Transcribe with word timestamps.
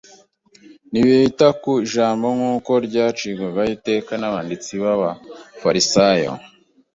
Ntibita 0.91 1.47
ku 1.61 1.71
Ijambo 1.85 2.25
nk’uko 2.37 2.71
ryaciragaho 2.87 3.69
iteka 3.77 4.11
Abanditsi 4.29 4.71
n’Abafarisayo 4.81 6.31